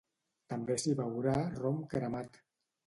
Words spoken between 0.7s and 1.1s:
s’hi